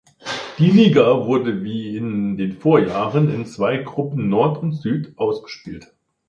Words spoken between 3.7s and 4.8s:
Gruppen Nord und